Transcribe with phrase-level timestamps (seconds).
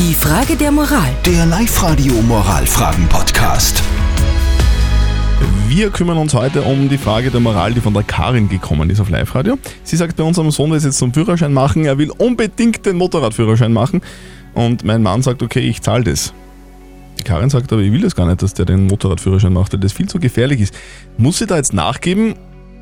[0.00, 1.14] Die Frage der Moral.
[1.26, 3.82] Der Live-Radio Moralfragen-Podcast.
[5.68, 8.98] Wir kümmern uns heute um die Frage der Moral, die von der Karin gekommen ist
[9.00, 9.58] auf Live-Radio.
[9.84, 12.96] Sie sagt, bei unserem Sohn will es jetzt zum Führerschein machen, er will unbedingt den
[12.96, 14.00] Motorradführerschein machen.
[14.54, 16.32] Und mein Mann sagt, okay, ich zahle das.
[17.18, 19.80] Die Karin sagt aber, ich will das gar nicht, dass der den Motorradführerschein macht, weil
[19.80, 20.74] das viel zu gefährlich ist.
[21.18, 22.36] Muss sie da jetzt nachgeben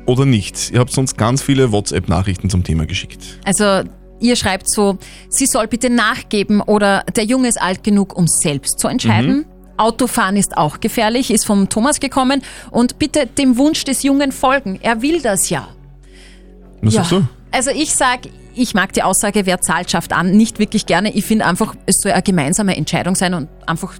[0.05, 0.71] oder nicht?
[0.71, 3.39] Ihr habt sonst ganz viele WhatsApp-Nachrichten zum Thema geschickt.
[3.43, 3.83] Also
[4.19, 4.97] ihr schreibt so,
[5.29, 9.45] sie soll bitte nachgeben oder der Junge ist alt genug, um selbst zu entscheiden.
[9.77, 14.77] Autofahren ist auch gefährlich, ist vom Thomas gekommen und bitte dem Wunsch des Jungen folgen.
[14.81, 15.69] Er will das ja.
[16.81, 17.03] Was ja.
[17.03, 17.27] sagst du?
[17.51, 18.19] Also ich sag,
[18.55, 21.11] ich mag die Aussage, wer zahlt, schafft an, nicht wirklich gerne.
[21.13, 23.93] Ich finde einfach, es soll eine gemeinsame Entscheidung sein und einfach,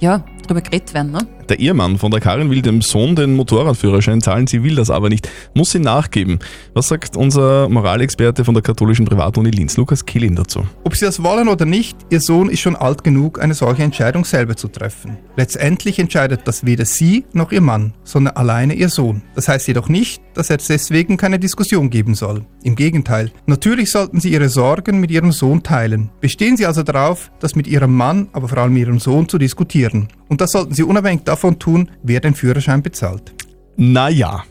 [0.00, 1.12] ja, drüber geredet werden.
[1.12, 1.26] Ne?
[1.48, 5.10] Der Ehemann von der Karin will dem Sohn den Motorradführerschein zahlen, sie will das aber
[5.10, 6.38] nicht, muss sie nachgeben.
[6.72, 10.66] Was sagt unser Moralexperte von der katholischen Privatuni Linz, Lukas Killin, dazu?
[10.84, 14.24] Ob Sie das wollen oder nicht, Ihr Sohn ist schon alt genug, eine solche Entscheidung
[14.24, 15.18] selber zu treffen.
[15.36, 19.22] Letztendlich entscheidet das weder Sie noch Ihr Mann, sondern alleine Ihr Sohn.
[19.34, 22.44] Das heißt jedoch nicht, dass es deswegen keine Diskussion geben soll.
[22.62, 26.10] Im Gegenteil, natürlich sollten Sie Ihre Sorgen mit Ihrem Sohn teilen.
[26.20, 30.08] Bestehen Sie also darauf, das mit Ihrem Mann, aber vor allem Ihrem Sohn zu diskutieren.
[30.28, 33.32] Und das sollten Sie unabhängig davon tun, wer den Führerschein bezahlt.
[33.76, 34.44] Naja.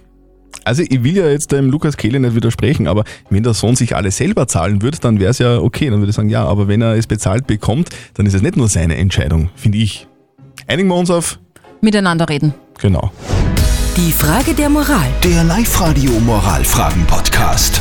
[0.65, 3.95] Also ich will ja jetzt dem Lukas Kehle nicht widersprechen, aber wenn der Sohn sich
[3.95, 5.89] alles selber zahlen würde, dann wäre es ja okay.
[5.89, 8.55] Dann würde ich sagen, ja, aber wenn er es bezahlt bekommt, dann ist es nicht
[8.55, 10.07] nur seine Entscheidung, finde ich.
[10.67, 11.39] Einigen wir uns auf,
[11.81, 12.53] Miteinander reden.
[12.79, 13.11] genau.
[13.97, 15.09] Die Frage der Moral.
[15.23, 17.79] Der Live-Radio Moralfragen-Podcast.